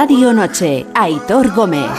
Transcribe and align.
Radio 0.00 0.32
Noche, 0.32 0.86
Aitor 0.94 1.52
Gómez. 1.52 1.90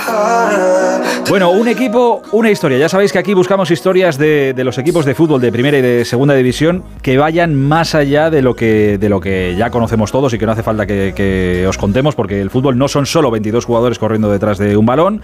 Bueno, 1.28 1.52
un 1.52 1.68
equipo, 1.68 2.22
una 2.32 2.50
historia. 2.50 2.78
Ya 2.78 2.88
sabéis 2.88 3.12
que 3.12 3.20
aquí 3.20 3.34
buscamos 3.34 3.72
historias 3.72 4.18
de, 4.18 4.54
los 4.56 4.78
equipos 4.78 5.04
de 5.04 5.14
fútbol 5.16 5.42
de 5.42 5.52
primera 5.52 5.80
y 5.80 5.82
de 5.82 6.06
segunda 6.06 6.34
división 6.34 6.86
que 7.02 7.18
vayan 7.18 7.56
más 7.56 7.96
allá 7.96 8.30
de 8.30 8.42
lo 8.42 8.56
que, 8.56 8.98
de 8.98 9.10
lo 9.10 9.20
que 9.20 9.54
ya 9.58 9.70
conocemos 9.70 10.14
todos 10.14 10.34
y 10.34 10.38
que 10.38 10.46
no 10.46 10.54
hace 10.54 10.64
falta 10.64 10.86
que, 10.88 11.12
que 11.14 11.68
os 11.68 11.78
contemos, 11.78 12.16
porque 12.16 12.40
el 12.40 12.50
fútbol 12.50 12.78
no 12.78 12.88
son 12.88 13.06
solo 13.06 13.32
22 13.32 13.66
jugadores 13.66 14.00
corriendo 14.00 14.32
detrás 14.32 14.58
de 14.60 14.78
un 14.78 14.86
balón. 14.86 15.22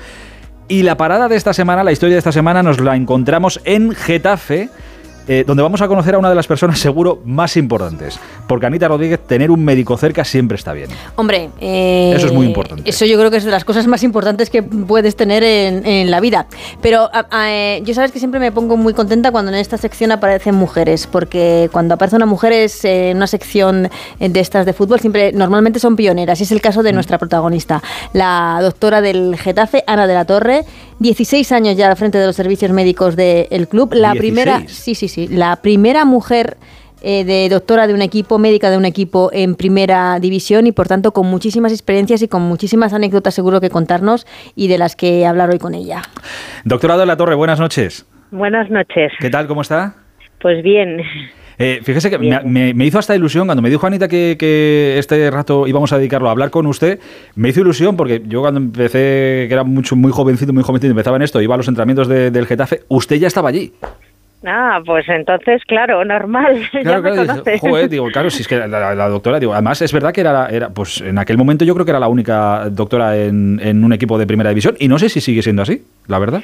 Y 0.68 0.84
la 0.84 0.98
parada 0.98 1.30
de 1.30 1.38
esta 1.38 1.54
semana, 1.54 1.82
la 1.82 1.94
historia 1.94 2.16
de 2.16 2.20
esta 2.20 2.34
semana, 2.34 2.62
nos 2.62 2.82
la 2.82 2.98
encontramos 2.98 3.62
en 3.64 3.96
Getafe 3.96 4.70
eh, 5.28 5.44
donde 5.46 5.64
vamos 5.64 5.82
a 5.82 5.88
conocer 5.88 6.16
a 6.16 6.18
una 6.18 6.30
de 6.30 6.36
las 6.36 6.48
personas 6.48 6.80
seguro 6.80 7.22
más 7.26 7.58
importantes. 7.58 8.20
Porque 8.48 8.66
Anita 8.66 8.88
Rodríguez, 8.88 9.20
tener 9.26 9.50
un 9.50 9.64
médico 9.64 9.98
cerca 9.98 10.24
siempre 10.24 10.56
está 10.56 10.74
bien. 10.74 10.90
Hombre, 11.16 11.50
eh, 11.60 12.14
eso 12.16 12.28
es 12.28 12.34
muy 12.34 12.46
importante. 12.46 12.88
Eso 12.90 13.06
yo 13.06 13.18
creo 13.18 13.32
que 13.32 13.38
es 13.38 13.44
de 13.44 13.52
las 13.52 13.66
cosas 13.66 13.88
más 13.88 14.04
importantes 14.04 14.50
que 14.50 14.62
puedes 14.62 15.16
tener 15.16 15.44
en, 15.44 16.12
la 16.12 16.20
vida. 16.20 16.48
Pero 16.82 17.10
eh, 17.34 17.82
yo 17.84 17.94
sabes 17.94 18.12
que 18.12 18.20
siempre 18.20 18.40
me 18.40 18.52
pongo 18.52 18.78
muy 18.78 18.94
contenta 18.94 19.32
cuando 19.32 19.52
en 19.52 19.58
esta 19.58 19.78
sección 19.78 20.12
aparecen 20.12 20.54
mujeres, 20.56 21.08
porque 21.08 21.70
cuando 21.72 21.96
aparece 21.96 22.16
una 22.16 22.28
mujer 22.28 22.54
es 22.54 22.86
en 22.86 23.18
una 23.18 23.28
sección 23.28 23.90
de 24.20 24.40
estas 24.40 24.66
de 24.66 24.74
fútbol, 24.74 25.00
siempre 25.00 25.32
normalmente 25.32 25.80
son 25.80 25.96
pioneras. 25.96 26.40
Y 26.40 26.44
es 26.44 26.52
el 26.52 26.62
caso 26.62 26.84
de 26.84 26.92
mm. 26.92 26.96
nuestra 26.96 27.18
protagonista, 27.18 27.82
la 28.14 28.60
doctora 28.62 29.02
del 29.02 29.38
Getafe, 29.38 29.84
Ana 29.88 30.06
de 30.06 30.14
la 30.14 30.26
Torre, 30.26 30.66
16 31.00 31.52
años 31.52 31.78
ya 31.78 31.90
al 31.90 31.98
frente 31.98 32.18
de 32.18 32.26
los 32.26 32.36
servicios 32.36 32.72
médicos 32.72 33.16
del 33.16 33.68
club. 33.68 33.94
La 33.94 34.14
primera, 34.14 34.64
sí, 34.68 34.96
sí, 34.96 35.08
sí, 35.08 35.28
la 35.28 35.58
primera 35.58 36.06
mujer 36.06 36.58
eh, 37.02 37.24
de 37.24 37.50
doctora 37.50 37.86
de 37.88 37.94
un 37.94 38.02
equipo, 38.02 38.40
médica 38.40 38.72
de 38.72 38.78
un 38.78 38.86
equipo 38.86 39.30
en 39.34 39.56
primera 39.56 40.20
división 40.20 40.66
y 40.66 40.72
por 40.72 40.88
tanto 40.88 41.12
con 41.12 41.28
muchísimas 41.28 41.72
experiencias 41.72 42.22
y 42.22 42.28
con 42.28 42.42
muchísimas 42.42 42.94
anécdotas 42.94 43.36
seguro 43.36 43.62
que 43.62 43.70
contarnos 43.70 44.26
y 44.56 44.70
de 44.70 44.78
las 44.78 44.96
que 44.96 45.26
hablar 45.26 45.50
hoy 45.52 45.60
con 45.60 45.76
ella. 45.76 46.02
Doctora 46.64 46.98
de 46.98 47.06
la 47.06 47.18
Torre, 47.18 47.36
buenas 47.36 47.60
noches. 47.60 48.08
Buenas 48.32 48.70
noches. 48.70 49.12
¿Qué 49.20 49.30
tal? 49.30 49.48
¿Cómo 49.48 49.62
está? 49.62 49.96
Pues 50.42 50.64
bien. 50.64 51.02
Eh, 51.58 51.80
fíjese 51.84 52.10
que 52.10 52.18
me, 52.18 52.86
hizo 52.86 53.00
hasta 53.00 53.16
ilusión 53.16 53.48
cuando 53.48 53.62
me 53.62 53.70
dijo 53.70 53.86
Anita 53.88 54.08
que, 54.08 54.96
este 54.98 55.30
rato 55.32 55.68
íbamos 55.68 55.92
a 55.94 55.98
dedicarlo 55.98 56.28
a 56.28 56.32
hablar 56.32 56.50
con 56.50 56.66
usted. 56.66 57.00
Me 57.36 57.50
hizo 57.50 57.62
ilusión 57.62 57.96
porque 57.96 58.22
yo 58.26 58.42
cuando 58.42 58.60
empecé, 58.60 59.46
que 59.48 59.50
era 59.52 59.64
mucho, 59.64 59.96
muy 59.96 60.12
jovencito, 60.12 60.54
muy 60.54 60.64
jovencito, 60.64 60.92
empezaba 60.92 61.18
en 61.18 61.24
esto, 61.24 61.42
iba 61.42 61.56
a 61.56 61.58
los 61.58 61.68
entrenamientos 61.68 62.08
del 62.08 62.46
Getafe, 62.46 62.82
usted 62.88 63.18
ya 63.18 63.28
estaba 63.28 63.50
allí. 63.50 63.74
Ah, 64.48 64.80
pues 64.86 65.10
entonces, 65.10 65.64
claro, 65.66 66.04
normal. 66.06 66.62
Claro, 66.84 67.02
claro, 67.02 67.44
joder, 67.60 67.90
digo, 67.90 68.08
claro, 68.14 68.30
si 68.30 68.44
es 68.44 68.48
que 68.48 68.58
la, 68.58 69.10
doctora, 69.10 69.40
digo, 69.40 69.54
además 69.54 69.82
es 69.82 69.92
verdad 69.92 70.14
que 70.14 70.22
era, 70.22 70.48
era, 70.48 70.70
pues 70.70 71.02
en 71.02 71.18
aquel 71.18 71.38
momento 71.38 71.66
yo 71.66 71.74
creo 71.74 71.86
que 71.86 71.92
era 71.92 72.00
la 72.00 72.08
única 72.08 72.70
doctora 72.70 73.18
en, 73.18 73.60
en 73.64 73.84
un 73.84 73.94
equipo 73.94 74.20
de 74.20 74.28
primera 74.28 74.50
división 74.50 74.76
y 74.80 74.88
no 74.88 75.00
sé 75.00 75.10
si 75.10 75.22
sigue 75.22 75.42
siendo 75.42 75.64
así, 75.64 75.84
la 76.08 76.20
verdad. 76.20 76.44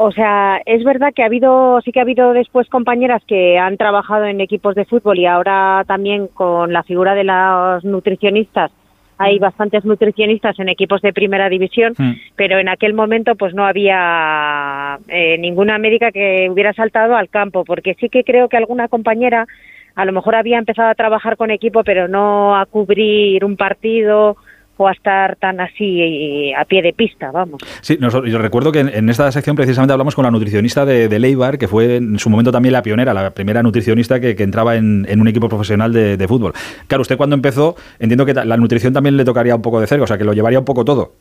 O 0.00 0.12
sea, 0.12 0.62
es 0.64 0.84
verdad 0.84 1.12
que 1.12 1.24
ha 1.24 1.26
habido, 1.26 1.80
sí 1.84 1.90
que 1.90 1.98
ha 1.98 2.02
habido 2.02 2.32
después 2.32 2.68
compañeras 2.68 3.20
que 3.26 3.58
han 3.58 3.76
trabajado 3.76 4.26
en 4.26 4.40
equipos 4.40 4.76
de 4.76 4.84
fútbol 4.84 5.18
y 5.18 5.26
ahora 5.26 5.82
también 5.88 6.28
con 6.28 6.72
la 6.72 6.84
figura 6.84 7.16
de 7.16 7.24
los 7.24 7.84
nutricionistas 7.84 8.70
hay 9.18 9.38
mm. 9.38 9.42
bastantes 9.42 9.84
nutricionistas 9.84 10.56
en 10.60 10.68
equipos 10.68 11.02
de 11.02 11.12
primera 11.12 11.48
división, 11.48 11.94
mm. 11.98 12.12
pero 12.36 12.60
en 12.60 12.68
aquel 12.68 12.94
momento 12.94 13.34
pues 13.34 13.54
no 13.54 13.66
había 13.66 15.00
eh, 15.08 15.36
ninguna 15.38 15.78
médica 15.78 16.12
que 16.12 16.48
hubiera 16.48 16.72
saltado 16.74 17.16
al 17.16 17.28
campo, 17.28 17.64
porque 17.64 17.96
sí 17.98 18.08
que 18.08 18.22
creo 18.22 18.48
que 18.48 18.56
alguna 18.56 18.86
compañera 18.86 19.48
a 19.96 20.04
lo 20.04 20.12
mejor 20.12 20.36
había 20.36 20.58
empezado 20.58 20.90
a 20.90 20.94
trabajar 20.94 21.36
con 21.36 21.50
equipo, 21.50 21.82
pero 21.82 22.06
no 22.06 22.56
a 22.56 22.66
cubrir 22.66 23.44
un 23.44 23.56
partido 23.56 24.36
o 24.78 24.88
a 24.88 24.92
estar 24.92 25.36
tan 25.36 25.60
así 25.60 26.52
a 26.54 26.64
pie 26.64 26.82
de 26.82 26.92
pista, 26.92 27.30
vamos. 27.30 27.60
Sí, 27.80 27.98
yo 28.00 28.38
recuerdo 28.38 28.72
que 28.72 28.80
en, 28.80 29.08
esta 29.08 29.30
sección 29.32 29.56
precisamente 29.56 29.92
hablamos 29.92 30.14
con 30.14 30.24
la 30.24 30.30
nutricionista 30.30 30.86
de, 30.86 31.08
de, 31.08 31.18
Leibar, 31.18 31.58
que 31.58 31.68
fue 31.68 31.96
en 31.96 32.18
su 32.18 32.30
momento 32.30 32.52
también 32.52 32.72
la 32.72 32.82
pionera, 32.82 33.12
la 33.12 33.30
primera 33.30 33.62
nutricionista 33.62 34.20
que, 34.20 34.36
entraba 34.38 34.76
en, 34.76 35.20
un 35.20 35.28
equipo 35.28 35.48
profesional 35.48 35.92
de, 35.92 36.28
fútbol. 36.28 36.52
Claro, 36.86 37.02
usted 37.02 37.16
cuando 37.16 37.34
empezó, 37.34 37.74
entiendo 37.98 38.24
que 38.24 38.34
la 38.34 38.56
nutrición 38.56 38.92
también 38.92 39.16
le 39.16 39.24
tocaría 39.24 39.54
un 39.56 39.62
poco 39.62 39.80
de 39.80 39.86
cerca, 39.86 40.04
o 40.04 40.06
sea, 40.06 40.16
que 40.16 40.24
lo 40.24 40.32
llevaría 40.32 40.58
un 40.58 40.64
poco 40.64 40.84
todo. 40.84 41.12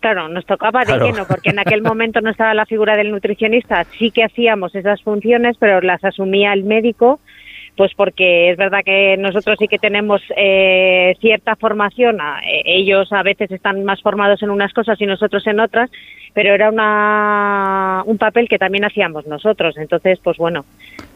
Claro, 0.00 0.28
nos 0.28 0.46
tocaba 0.46 0.84
de 0.84 0.98
lleno, 0.98 1.24
porque 1.26 1.50
en 1.50 1.58
aquel 1.58 1.82
momento 1.82 2.20
no 2.20 2.30
estaba 2.30 2.54
la 2.54 2.66
figura 2.66 2.96
del 2.96 3.10
nutricionista, 3.10 3.84
sí 3.98 4.10
que 4.10 4.22
hacíamos 4.22 4.74
esas 4.74 5.02
funciones, 5.02 5.56
pero 5.58 5.80
las 5.80 6.04
asumía 6.04 6.52
el 6.52 6.64
médico 6.64 7.18
pues 7.76 7.92
porque 7.94 8.50
es 8.50 8.56
verdad 8.56 8.82
que 8.84 9.16
nosotros 9.18 9.56
sí 9.58 9.68
que 9.68 9.78
tenemos 9.78 10.22
eh, 10.36 11.14
cierta 11.20 11.56
formación, 11.56 12.18
eh, 12.20 12.62
ellos 12.64 13.12
a 13.12 13.22
veces 13.22 13.50
están 13.50 13.84
más 13.84 14.00
formados 14.00 14.42
en 14.42 14.50
unas 14.50 14.72
cosas 14.72 15.00
y 15.00 15.06
nosotros 15.06 15.46
en 15.46 15.60
otras, 15.60 15.90
pero 16.32 16.54
era 16.54 16.70
una, 16.70 18.02
un 18.06 18.18
papel 18.18 18.48
que 18.48 18.58
también 18.58 18.84
hacíamos 18.84 19.26
nosotros, 19.26 19.76
entonces 19.76 20.18
pues 20.22 20.38
bueno, 20.38 20.64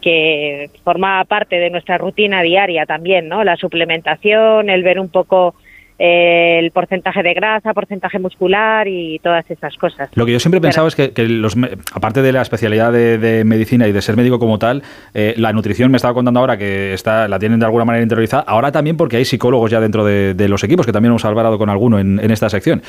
que 0.00 0.70
formaba 0.84 1.24
parte 1.24 1.56
de 1.56 1.70
nuestra 1.70 1.98
rutina 1.98 2.42
diaria 2.42 2.86
también, 2.86 3.28
¿no? 3.28 3.42
La 3.44 3.56
suplementación, 3.56 4.70
el 4.70 4.82
ver 4.82 4.98
un 4.98 5.08
poco 5.08 5.54
el 6.02 6.70
porcentaje 6.70 7.22
de 7.22 7.34
grasa, 7.34 7.74
porcentaje 7.74 8.18
muscular 8.18 8.88
y 8.88 9.18
todas 9.18 9.48
esas 9.50 9.76
cosas. 9.76 10.08
Lo 10.14 10.24
que 10.24 10.32
yo 10.32 10.40
siempre 10.40 10.56
he 10.56 10.60
pensado 10.62 10.88
es 10.88 10.96
que, 10.96 11.12
los, 11.28 11.58
aparte 11.92 12.22
de 12.22 12.32
la 12.32 12.40
especialidad 12.40 12.90
de, 12.90 13.42
medicina 13.44 13.86
y 13.86 13.92
de 13.92 14.00
ser 14.00 14.16
médico 14.16 14.38
como 14.38 14.58
tal, 14.58 14.82
eh, 15.12 15.34
la 15.36 15.52
nutrición 15.52 15.90
me 15.90 15.96
estaba 15.96 16.14
contando 16.14 16.40
ahora 16.40 16.56
que 16.56 16.94
está, 16.94 17.28
la 17.28 17.38
tienen 17.38 17.60
de 17.60 17.66
alguna 17.66 17.84
manera 17.84 18.02
interiorizada, 18.02 18.44
ahora 18.46 18.72
también 18.72 18.96
porque 18.96 19.18
hay 19.18 19.26
psicólogos 19.26 19.70
ya 19.70 19.78
dentro 19.78 20.02
de, 20.02 20.48
los 20.48 20.64
equipos, 20.64 20.86
que 20.86 20.92
también 20.92 21.10
hemos 21.10 21.24
hablado 21.26 21.58
con 21.58 21.68
alguno 21.68 21.98
en, 21.98 22.18
esta 22.30 22.48
sección. 22.48 22.80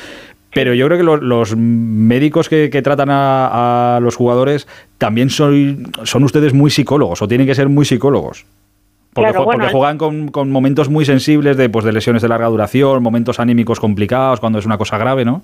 Pero 0.54 0.72
yo 0.72 0.86
creo 0.86 0.96
que 0.96 1.04
los, 1.04 1.54
médicos 1.54 2.48
que, 2.48 2.68
tratan 2.82 3.10
a, 3.10 3.96
a, 3.96 4.00
los 4.00 4.16
jugadores 4.16 4.66
también 4.96 5.28
son, 5.28 5.92
son 6.04 6.24
ustedes 6.24 6.54
muy 6.54 6.70
psicólogos 6.70 7.20
o 7.20 7.28
tienen 7.28 7.46
que 7.46 7.54
ser 7.54 7.68
muy 7.68 7.84
psicólogos. 7.84 8.46
Porque, 9.14 9.68
juegan 9.70 9.98
con, 9.98 10.50
momentos 10.50 10.88
muy 10.88 11.04
sensibles 11.04 11.58
de, 11.58 11.68
pues, 11.68 11.84
de 11.84 11.92
lesiones 11.92 12.22
de 12.22 12.28
larga 12.28 12.46
duración, 12.46 13.02
momentos 13.02 13.40
anímicos 13.40 13.78
complicados, 13.78 14.40
cuando 14.40 14.58
es 14.58 14.64
una 14.64 14.78
cosa 14.78 14.96
grave, 14.96 15.24
¿no? 15.24 15.42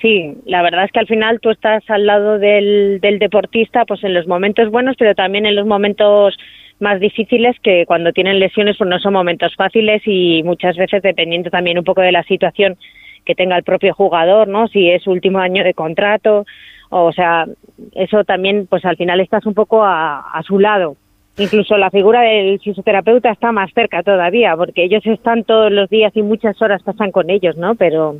Sí, 0.00 0.36
la 0.44 0.62
verdad 0.62 0.84
es 0.84 0.92
que 0.92 0.98
al 0.98 1.06
final 1.06 1.40
tú 1.40 1.50
estás 1.50 1.88
al 1.88 2.04
lado 2.04 2.38
del, 2.38 2.98
deportista 3.00 3.84
pues 3.86 4.04
en 4.04 4.12
los 4.12 4.26
momentos 4.26 4.70
buenos, 4.70 4.96
pero 4.98 5.14
también 5.14 5.46
en 5.46 5.54
los 5.54 5.66
momentos 5.66 6.36
más 6.80 7.00
difíciles 7.00 7.56
que 7.62 7.86
cuando 7.86 8.12
tienen 8.12 8.38
lesiones 8.38 8.76
pues 8.76 8.90
no 8.90 8.98
son 8.98 9.14
momentos 9.14 9.54
fáciles 9.56 10.02
y 10.04 10.42
muchas 10.42 10.76
veces 10.76 11.02
dependiendo 11.02 11.48
también 11.48 11.78
un 11.78 11.84
poco 11.84 12.02
de 12.02 12.12
la 12.12 12.24
situación 12.24 12.76
que 13.24 13.34
tenga 13.34 13.56
el 13.56 13.62
propio 13.62 13.94
jugador, 13.94 14.48
¿no? 14.48 14.68
Si 14.68 14.90
es 14.90 15.06
último 15.06 15.38
año 15.38 15.64
de 15.64 15.72
contrato, 15.72 16.44
o 16.90 17.12
sea, 17.12 17.46
eso 17.94 18.24
también 18.24 18.66
pues 18.66 18.84
al 18.84 18.96
final 18.96 19.20
estás 19.20 19.46
un 19.46 19.54
poco 19.54 19.82
a 19.82 20.42
su 20.46 20.58
lado 20.58 20.96
Incluso 21.38 21.76
la 21.76 21.90
figura 21.90 22.22
del 22.22 22.58
fisioterapeuta 22.60 23.30
está 23.30 23.52
más 23.52 23.70
cerca 23.74 24.02
todavía, 24.02 24.56
porque 24.56 24.84
ellos 24.84 25.04
están 25.06 25.44
todos 25.44 25.70
los 25.70 25.90
días 25.90 26.12
y 26.16 26.22
muchas 26.22 26.60
horas 26.62 26.82
pasan 26.82 27.12
con 27.12 27.28
ellos, 27.28 27.56
¿no? 27.58 27.74
Pero, 27.74 28.16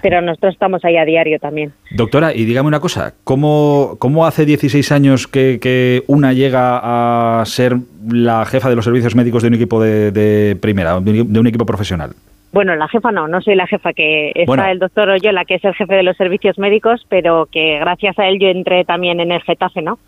pero 0.00 0.22
nosotros 0.22 0.54
estamos 0.54 0.84
ahí 0.84 0.96
a 0.96 1.04
diario 1.04 1.40
también. 1.40 1.72
Doctora, 1.90 2.32
y 2.32 2.44
dígame 2.44 2.68
una 2.68 2.78
cosa, 2.78 3.14
¿cómo, 3.24 3.96
cómo 3.98 4.26
hace 4.26 4.46
16 4.46 4.92
años 4.92 5.26
que, 5.26 6.04
una 6.06 6.32
llega 6.32 7.40
a 7.40 7.44
ser 7.46 7.76
la 8.08 8.44
jefa 8.44 8.68
de 8.68 8.76
los 8.76 8.84
servicios 8.84 9.16
médicos 9.16 9.42
de 9.42 9.48
un 9.48 9.54
equipo 9.54 9.82
de, 9.82 10.56
primera, 10.60 11.00
de 11.00 11.40
un 11.40 11.46
equipo 11.48 11.66
profesional? 11.66 12.12
Bueno, 12.52 12.74
la 12.76 12.88
jefa 12.88 13.12
no, 13.12 13.28
no 13.28 13.42
soy 13.42 13.54
la 13.54 13.66
jefa, 13.66 13.92
que 13.92 14.32
está 14.34 14.70
el 14.70 14.78
doctor 14.78 15.10
Oyola, 15.10 15.44
que 15.44 15.56
es 15.56 15.64
el 15.64 15.74
jefe 15.74 15.94
de 15.94 16.02
los 16.02 16.16
servicios 16.16 16.58
médicos, 16.58 17.04
pero 17.08 17.48
que 17.52 17.78
gracias 17.80 18.18
a 18.18 18.28
él 18.28 18.38
yo 18.38 18.48
entré 18.48 18.84
también 18.84 19.20
en 19.20 19.32
el 19.32 19.42
Getafe, 19.42 19.82
¿no? 19.82 19.98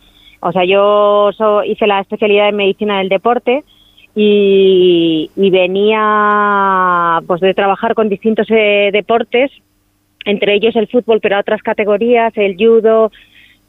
O 0.40 0.52
sea, 0.52 0.64
yo 0.64 1.30
hice 1.64 1.86
la 1.86 2.00
especialidad 2.00 2.46
de 2.46 2.52
medicina 2.52 2.98
del 2.98 3.08
deporte 3.08 3.64
y, 4.14 5.30
venía 5.36 7.20
pues 7.26 7.40
de 7.40 7.54
trabajar 7.54 7.94
con 7.94 8.08
distintos 8.08 8.46
eh, 8.50 8.90
deportes, 8.92 9.50
entre 10.24 10.54
ellos 10.54 10.74
el 10.76 10.88
fútbol, 10.88 11.20
pero 11.20 11.38
otras 11.38 11.62
categorías, 11.62 12.32
el 12.36 12.56
judo, 12.56 13.10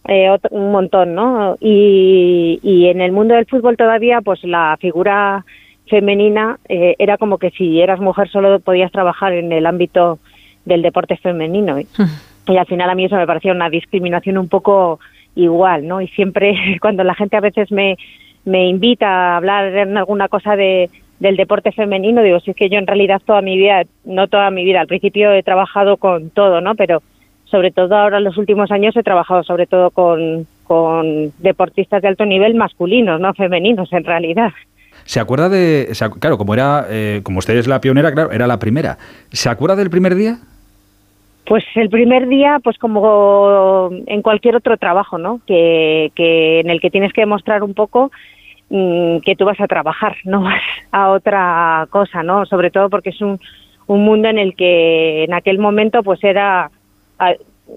eh, 0.08 0.30
un 0.52 0.72
montón, 0.72 1.14
¿no? 1.14 1.56
Y, 1.60 2.60
en 2.64 3.02
el 3.02 3.12
mundo 3.12 3.36
del 3.36 3.46
fútbol 3.46 3.78
todavía, 3.78 4.22
pues 4.22 4.44
la 4.44 4.78
figura 4.80 5.46
femenina 5.88 6.60
eh, 6.68 6.96
era 7.00 7.18
como 7.18 7.38
que 7.38 7.52
si 7.52 7.82
eras 7.82 8.00
mujer 8.00 8.30
solo 8.30 8.60
podías 8.60 8.92
trabajar 8.92 9.34
en 9.34 9.52
el 9.52 9.66
ámbito 9.66 10.20
del 10.66 10.82
deporte 10.82 11.18
femenino. 11.18 11.80
y 11.80 12.58
al 12.58 12.66
final 12.66 12.90
a 12.90 12.96
mí 12.96 13.06
eso 13.06 13.16
me 13.16 13.28
parecía 13.28 13.52
una 13.52 13.70
discriminación 13.70 14.38
un 14.38 14.50
poco 14.50 15.00
igual, 15.40 15.88
¿no? 15.88 16.02
Y 16.02 16.08
siempre 16.10 16.54
cuando 16.82 17.04
la 17.04 17.16
gente 17.16 17.38
a 17.38 17.42
veces 17.42 17.72
me, 17.72 17.98
me 18.46 18.68
invita 18.68 19.08
a 19.08 19.38
hablar 19.38 19.76
en 19.76 19.98
alguna 19.98 20.28
cosa 20.28 20.56
de, 20.56 20.90
del 21.20 21.36
deporte 21.36 21.72
femenino, 21.72 22.24
digo, 22.24 22.40
si 22.40 22.52
es 22.52 22.58
que 22.58 22.70
yo 22.70 22.78
en 22.78 22.88
realidad 22.88 23.22
toda 23.26 23.42
mi 23.42 23.58
vida, 23.58 23.84
no 24.06 24.28
toda 24.28 24.52
mi 24.52 24.64
vida, 24.64 24.82
al 24.82 24.88
principio 24.88 25.32
he 25.32 25.44
trabajado 25.44 25.98
con 25.98 26.30
todo, 26.30 26.62
¿no? 26.62 26.76
Pero 26.76 27.02
sobre 27.46 27.72
todo 27.72 27.96
ahora 27.96 28.18
en 28.20 28.24
los 28.24 28.38
últimos 28.38 28.72
años 28.72 28.96
he 28.96 29.04
trabajado 29.04 29.44
sobre 29.44 29.66
todo 29.66 29.90
con, 29.90 30.48
con 30.64 31.34
deportistas 31.40 32.02
de 32.02 32.08
alto 32.08 32.26
nivel 32.26 32.56
masculinos, 32.56 33.20
no 33.20 33.34
femeninos 33.34 33.92
en 33.92 34.04
realidad. 34.04 34.52
¿Se 35.06 35.20
acuerda 35.20 35.50
de, 35.50 35.92
claro, 36.20 36.38
como 36.38 36.54
era, 36.54 36.86
eh, 36.90 37.22
como 37.24 37.40
usted 37.40 37.58
es 37.58 37.68
la 37.68 37.82
pionera, 37.82 38.14
claro, 38.14 38.32
era 38.32 38.46
la 38.46 38.60
primera. 38.60 38.98
¿Se 39.32 39.50
acuerda 39.50 39.76
del 39.76 39.90
primer 39.90 40.14
día? 40.14 40.38
Pues 41.50 41.63
el 41.74 41.90
primer 41.90 42.28
día, 42.28 42.60
pues 42.63 42.78
como 42.78 43.90
en 44.06 44.22
cualquier 44.22 44.56
otro 44.56 44.78
trabajo, 44.78 45.18
¿no? 45.18 45.42
Que, 45.48 46.12
que 46.13 46.60
en 46.60 46.69
el 46.69 46.80
que 46.80 46.92
tienes 46.92 47.12
que 47.12 47.22
demostrar 47.22 47.63
un 47.63 47.74
poco 47.74 48.12
mm, 48.69 49.18
que 49.25 49.36
tú 49.36 49.46
vas 49.46 49.60
a 49.60 49.66
trabajar, 49.66 50.16
no 50.25 50.44
vas 50.44 50.62
a 50.92 51.10
otra 51.10 51.88
cosa, 51.90 52.22
¿no? 52.22 52.46
Sobre 52.46 52.69
todo 52.69 52.92
porque 52.92 53.10
es 53.10 53.19
un, 53.19 53.40
un 53.88 54.06
mundo 54.06 54.30
en 54.30 54.38
el 54.38 54.56
que 54.56 55.24
en 55.24 55.34
aquel 55.34 55.57
momento 55.57 56.04
pues 56.04 56.24
era 56.24 56.69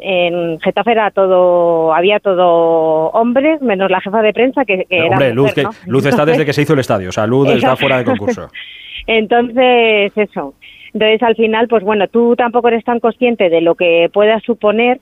en 0.03 0.61
Getafe 0.61 0.93
era 0.93 1.11
todo, 1.11 1.95
había 1.95 2.21
todo 2.21 3.09
hombres, 3.13 3.63
menos 3.63 3.91
la 3.91 4.03
jefa 4.03 4.21
de 4.21 4.35
prensa 4.35 4.67
que, 4.67 4.87
era 4.91 5.07
Hombre, 5.07 5.33
Luz, 5.33 5.55
Luz 5.87 6.05
está 6.05 6.27
desde 6.27 6.45
que 6.45 6.53
se 6.53 6.61
hizo 6.61 6.75
el 6.75 6.81
estadio, 6.81 7.09
o 7.09 7.13
sea, 7.13 7.27
Luz 7.27 7.49
está 7.49 7.75
fuera 7.77 7.97
de 7.97 8.05
concurso. 8.05 8.51
Entonces, 9.07 10.13
eso. 10.15 10.55
Entonces, 10.95 11.23
al 11.23 11.37
final, 11.37 11.69
pues 11.69 11.83
bueno, 11.83 12.07
tú 12.09 12.37
tampoco 12.37 12.69
eres 12.69 12.85
tan 12.85 13.01
consciente 13.01 13.49
de 13.49 13.61
lo 13.61 13.75
que 13.75 14.11
pueda 14.13 14.41
suponer, 14.41 15.01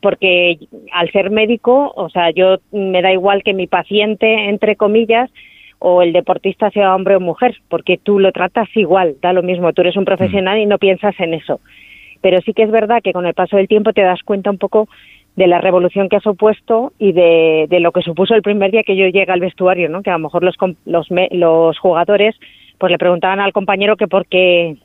porque 0.00 0.58
al 0.92 1.10
ser 1.10 1.30
médico, 1.30 1.92
o 1.96 2.10
sea, 2.10 2.30
yo 2.30 2.58
me 2.70 3.00
da 3.00 3.12
igual 3.12 3.42
que 3.42 3.54
mi 3.54 3.66
paciente, 3.66 4.48
entre 4.48 4.76
comillas, 4.76 5.30
o 5.78 6.02
el 6.02 6.12
deportista 6.12 6.70
sea 6.70 6.94
hombre 6.94 7.16
o 7.16 7.20
mujer, 7.20 7.56
porque 7.68 7.98
tú 7.98 8.18
lo 8.18 8.32
tratas 8.32 8.68
igual, 8.74 9.16
da 9.20 9.32
lo 9.32 9.42
mismo, 9.42 9.72
tú 9.72 9.82
eres 9.82 9.96
un 9.96 10.04
profesional 10.04 10.58
y 10.58 10.66
no 10.66 10.78
piensas 10.78 11.18
en 11.18 11.34
eso. 11.34 11.60
Pero 12.20 12.40
sí 12.42 12.52
que 12.52 12.62
es 12.62 12.70
verdad 12.70 13.02
que 13.02 13.12
con 13.12 13.26
el 13.26 13.34
paso 13.34 13.56
del 13.56 13.68
tiempo 13.68 13.92
te 13.92 14.02
das 14.02 14.22
cuenta 14.22 14.50
un 14.50 14.58
poco 14.58 14.88
de 15.36 15.46
la 15.46 15.60
revolución 15.60 16.08
que 16.08 16.16
ha 16.16 16.20
supuesto 16.20 16.92
y 16.98 17.12
de, 17.12 17.68
lo 17.80 17.92
que 17.92 18.00
supuso 18.00 18.34
el 18.34 18.42
primer 18.42 18.70
día 18.70 18.84
que 18.84 18.96
yo 18.96 19.06
llegué 19.06 19.30
al 19.30 19.40
vestuario, 19.40 19.88
¿no? 19.90 20.02
Que 20.02 20.10
a 20.10 20.14
lo 20.14 20.20
mejor 20.20 20.42
los, 20.42 20.56
los, 20.86 21.08
los 21.30 21.78
jugadores 21.78 22.34
pues 22.78 22.90
le 22.90 22.98
preguntaban 22.98 23.40
al 23.40 23.52
compañero 23.52 23.96
que 23.96 24.08
por 24.08 24.26
qué, 24.26 24.76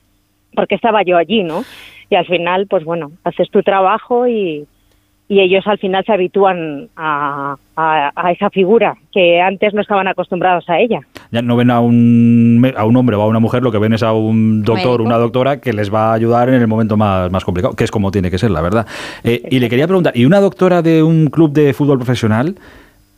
por 0.54 0.68
qué 0.68 0.76
estaba 0.76 1.04
yo 1.04 1.18
allí, 1.18 1.44
¿no? 1.44 1.64
Y 2.10 2.16
al 2.16 2.26
final, 2.26 2.68
pues 2.68 2.84
bueno, 2.84 3.12
haces 3.24 3.50
tu 3.50 3.64
trabajo 3.64 4.28
y, 4.28 4.68
y 5.32 5.40
ellos 5.40 5.66
al 5.66 5.78
final 5.78 6.04
se 6.06 6.12
habitúan 6.12 6.90
a, 6.98 7.56
a, 7.78 8.32
esa 8.34 8.50
figura 8.50 8.98
que 9.14 9.40
antes 9.40 9.74
no 9.74 9.80
estaban 9.80 10.10
acostumbrados 10.10 10.70
a 10.70 10.78
ella. 10.78 11.00
Ya 11.32 11.42
no 11.42 11.56
ven 11.56 11.72
a 11.72 11.80
un, 11.80 12.70
a 12.76 12.84
un 12.84 12.98
hombre 12.98 13.16
o 13.16 13.22
a 13.22 13.28
una 13.28 13.40
mujer, 13.40 13.64
lo 13.64 13.72
que 13.72 13.78
ven 13.78 13.94
es 13.94 14.04
a 14.04 14.12
un 14.12 14.62
doctor 14.64 15.00
o 15.00 15.06
una 15.06 15.18
doctora 15.18 15.62
que 15.62 15.72
les 15.72 15.92
va 15.92 16.12
a 16.12 16.14
ayudar 16.16 16.50
en 16.50 16.56
el 16.56 16.68
momento 16.68 16.98
más, 16.98 17.32
más 17.32 17.46
complicado, 17.46 17.78
que 17.78 17.86
es 17.86 17.92
como 17.92 18.12
tiene 18.12 18.30
que 18.30 18.38
ser, 18.38 18.52
la 18.52 18.60
verdad. 18.60 18.86
Eh, 19.24 19.42
y 19.50 19.60
le 19.60 19.70
quería 19.70 19.88
preguntar, 19.88 20.12
¿y 20.18 20.26
una 20.26 20.42
doctora 20.42 20.82
de 20.82 21.02
un 21.02 21.28
club 21.28 21.54
de 21.54 21.74
fútbol 21.74 21.98
profesional? 21.98 22.56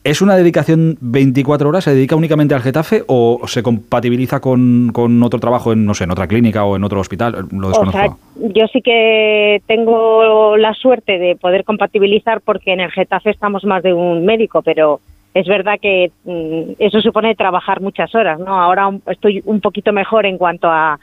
¿Es 0.04 0.22
una 0.22 0.36
dedicación 0.36 0.98
24 1.00 1.70
horas? 1.70 1.86
¿Se 1.86 1.94
dedica 1.96 2.18
únicamente 2.18 2.54
al 2.54 2.62
Getafe 2.62 3.04
o 3.08 3.48
se 3.48 3.64
compatibiliza 3.64 4.42
con, 4.42 4.92
otro 5.24 5.40
trabajo 5.40 5.72
en, 5.72 5.86
no 5.86 5.94
sé, 5.94 6.04
en 6.04 6.12
otra 6.12 6.28
clínica 6.28 6.66
o 6.66 6.76
en 6.76 6.84
otro 6.84 7.00
hospital? 7.00 7.48
Lo 7.52 7.70
desconozco. 7.70 8.18
yo 8.36 8.68
sí 8.68 8.82
que 8.82 9.62
tengo 9.66 10.58
la 10.58 10.74
suerte 10.74 11.18
de 11.18 11.38
poder 11.38 11.64
compatibilizar 11.64 12.42
porque 12.42 12.74
en 12.74 12.82
el 12.82 12.92
Getafe 12.92 13.30
estamos 13.30 13.64
más 13.64 13.82
de 13.82 13.94
un 13.94 14.26
médico, 14.26 14.62
pero 14.62 15.00
es 15.34 15.48
verdad 15.48 15.80
que 15.82 16.12
mm, 16.26 16.74
eso 16.80 17.00
supone 17.00 17.34
trabajar 17.36 17.80
muchas 17.80 18.14
horas, 18.14 18.40
¿no? 18.40 18.62
Ahora 18.62 18.90
estoy 19.08 19.42
un 19.46 19.62
poquito 19.62 19.94
mejor 19.94 20.26
en 20.26 20.38
cuanto 20.38 20.68
a, 20.68 21.00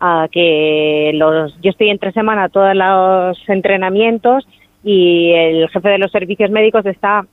a 0.00 0.28
que 0.30 1.12
los, 1.14 1.54
yo 1.60 1.70
estoy 1.70 1.90
entre 1.90 2.10
semana 2.10 2.48
todos 2.48 2.74
los 2.74 3.48
entrenamientos 3.48 4.44
y 4.82 5.30
el 5.30 5.68
jefe 5.68 5.88
de 5.88 5.98
los 5.98 6.10
servicios 6.10 6.50
médicos 6.50 6.84
está 6.86 7.26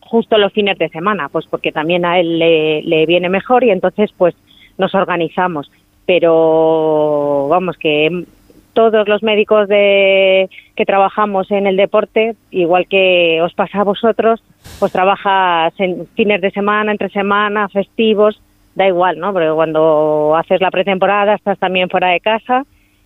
justo 0.00 0.38
los 0.38 0.52
fines 0.52 0.78
de 0.78 0.88
semana, 0.88 1.28
pues 1.28 1.46
porque 1.46 1.72
también 1.72 2.04
a 2.04 2.18
él 2.18 2.38
le, 2.38 3.06
viene 3.06 3.28
mejor 3.28 3.64
y 3.64 3.70
entonces 3.70 4.10
pues 4.16 4.34
nos 4.78 4.94
organizamos. 4.94 5.70
Pero 6.06 7.46
vamos 7.48 7.76
que 7.76 8.24
todos 8.72 9.06
los 9.08 9.22
médicos 9.22 9.68
de, 9.68 10.48
que 10.74 10.86
trabajamos 10.86 11.50
en 11.50 11.66
el 11.66 11.76
deporte, 11.76 12.34
igual 12.50 12.86
que 12.86 13.40
os 13.42 13.54
pasa 13.54 13.80
a 13.80 13.84
vosotros, 13.84 14.42
pues 14.78 14.92
trabajas 14.92 15.72
en 15.78 16.06
fines 16.14 16.40
de 16.40 16.50
semana, 16.50 16.90
entre 16.92 17.10
semana, 17.10 17.68
festivos, 17.68 18.40
da 18.74 18.86
igual, 18.86 19.18
¿no? 19.18 19.32
Porque 19.32 19.50
cuando 19.50 20.34
haces 20.36 20.60
la 20.60 20.70
pretemporada 20.70 21.34
estás 21.34 21.58
también 21.58 21.90
fuera 21.90 22.08
de 22.08 22.20
casa 22.20 22.64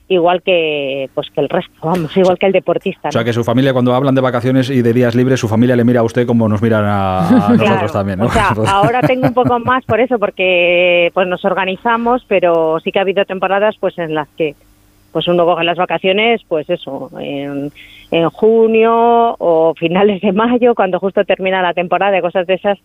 igual 0.08 0.42
que 0.42 1.08
pues 1.14 1.30
que 1.30 1.40
el 1.40 1.48
resto, 1.48 1.72
vamos, 1.82 2.16
igual 2.16 2.38
que 2.38 2.46
el 2.46 2.52
deportista. 2.52 3.08
O 3.08 3.12
sea, 3.12 3.24
que 3.24 3.32
su 3.32 3.44
familia 3.44 3.72
cuando 3.72 3.94
hablan 3.94 4.14
de 4.14 4.20
vacaciones 4.20 4.70
y 4.70 4.82
de 4.82 4.92
días 4.92 5.14
libres, 5.14 5.40
su 5.40 5.48
familia 5.48 5.76
le 5.76 5.84
mira 5.84 6.00
a 6.00 6.02
usted 6.02 6.26
como 6.26 6.48
nos 6.48 6.60
miran 6.60 6.84
a, 6.86 7.48
nosotros 7.56 7.92
también, 7.92 8.18
¿no? 8.18 8.26
O 8.26 8.30
sea, 8.30 8.54
ahora 8.66 9.00
tengo 9.02 9.26
un 9.26 9.34
poco 9.34 9.58
más 9.60 9.84
por 9.84 10.00
eso, 10.00 10.18
porque 10.18 11.10
pues 11.14 11.26
nos 11.26 11.44
organizamos, 11.44 12.24
pero 12.28 12.78
sí 12.80 12.92
que 12.92 12.98
ha 12.98 13.02
habido 13.02 13.24
temporadas 13.24 13.76
pues 13.78 13.98
en 13.98 14.14
las 14.14 14.28
que 14.36 14.54
pues 15.12 15.28
uno 15.28 15.44
coge 15.44 15.62
las 15.62 15.78
vacaciones, 15.78 16.42
pues 16.48 16.68
eso, 16.68 17.08
en, 17.20 17.70
en 18.10 18.30
junio 18.30 19.36
o 19.38 19.72
finales 19.78 20.20
de 20.20 20.32
mayo, 20.32 20.74
cuando 20.74 20.98
justo 20.98 21.24
termina 21.24 21.62
la 21.62 21.72
temporada, 21.72 22.20
cosas 22.20 22.48
de 22.48 22.54
esas 22.54 22.78